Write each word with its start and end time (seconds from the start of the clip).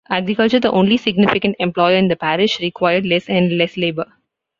Agriculture, 0.09 0.59
the 0.59 0.71
only 0.71 0.97
significant 0.97 1.55
employer 1.59 1.95
in 1.95 2.07
the 2.07 2.15
parish, 2.15 2.59
required 2.59 3.05
less 3.05 3.29
and 3.29 3.55
less 3.55 3.77
labour. 3.77 4.11